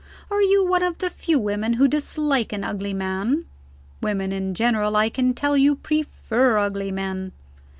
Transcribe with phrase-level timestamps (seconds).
[0.31, 3.45] Are you one of the few women who dislike an ugly man?
[4.01, 7.33] Women in general, I can tell you, prefer ugly men.